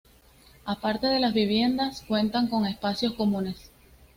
[0.65, 3.69] Aparte de las viviendas, cuentan con espacios comunes.